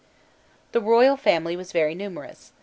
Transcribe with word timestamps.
The 0.71 0.81
royal 0.81 1.15
family 1.15 1.55
was 1.55 1.71
very 1.71 1.93
numerous. 1.93 2.53